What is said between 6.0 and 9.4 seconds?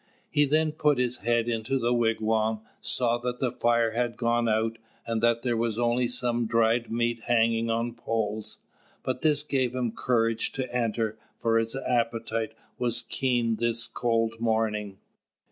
some dried meat hanging on poles; but